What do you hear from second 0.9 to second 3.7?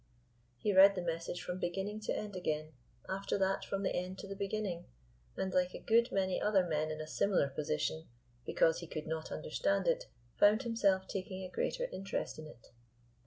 the message from beginning to end again, after that